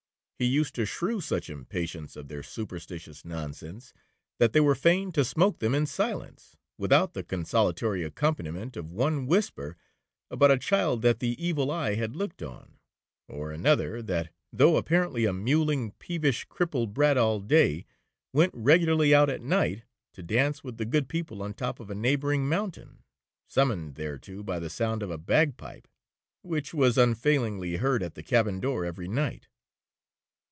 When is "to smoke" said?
5.11-5.59